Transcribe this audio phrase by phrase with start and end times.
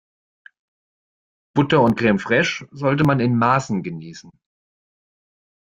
[1.55, 4.31] Butter und Creme fraiche sollte man in Maßen genießen.